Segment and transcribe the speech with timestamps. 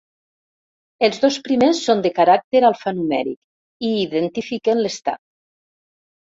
[1.07, 5.25] Els dos primers són de caràcter alfanumèric i identifiquen l'estat.